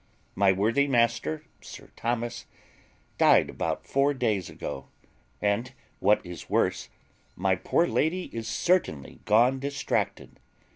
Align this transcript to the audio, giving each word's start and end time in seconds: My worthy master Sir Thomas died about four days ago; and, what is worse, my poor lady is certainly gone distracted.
My 0.33 0.51
worthy 0.51 0.87
master 0.87 1.43
Sir 1.61 1.91
Thomas 1.95 2.47
died 3.19 3.51
about 3.51 3.85
four 3.85 4.15
days 4.15 4.49
ago; 4.49 4.87
and, 5.39 5.73
what 5.99 6.25
is 6.25 6.49
worse, 6.49 6.89
my 7.35 7.53
poor 7.55 7.85
lady 7.85 8.23
is 8.35 8.47
certainly 8.47 9.19
gone 9.25 9.59
distracted. 9.59 10.39